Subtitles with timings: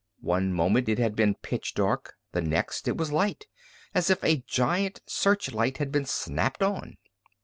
[0.21, 3.45] One moment it had been pitch dark, the next it was light,
[3.93, 6.97] as if a giant search light had been snapped on.